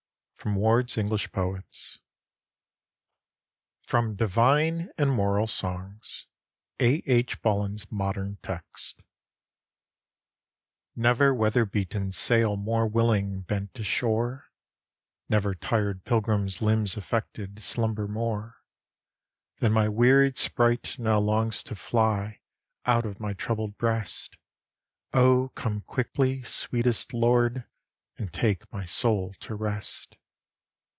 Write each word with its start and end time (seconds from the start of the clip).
From 0.43 0.55
'Ward's 0.55 0.97
English 0.97 1.31
Poets' 1.31 1.99
FROM 3.83 4.15
'DIVINE 4.15 4.89
AND 4.97 5.11
MORAL 5.11 5.45
SONGS' 5.45 6.25
(A. 6.79 7.03
H. 7.05 7.39
Bullen's 7.43 7.91
modern 7.91 8.37
text) 8.41 9.03
Never 10.95 11.31
weather 11.31 11.63
beaten 11.67 12.11
sail 12.11 12.55
more 12.57 12.87
willing 12.87 13.41
bent 13.41 13.75
to 13.75 13.83
shore, 13.83 14.47
Never 15.29 15.53
tired 15.53 16.05
pilgrim's 16.05 16.59
limbs 16.59 16.97
affected 16.97 17.61
slumber 17.61 18.07
more. 18.07 18.63
Than 19.59 19.71
my 19.71 19.87
wearied 19.89 20.39
sprite 20.39 20.97
now 20.97 21.19
longs 21.19 21.61
to 21.61 21.75
fly 21.75 22.41
out 22.87 23.05
of 23.05 23.19
my 23.19 23.33
troubled 23.33 23.77
breast. 23.77 24.37
O 25.13 25.49
come 25.49 25.81
quickly, 25.81 26.41
sweetest 26.41 27.13
Lord, 27.13 27.65
and 28.17 28.33
take 28.33 28.73
my 28.73 28.85
soul 28.85 29.35
to 29.41 29.53
rest! 29.53 30.17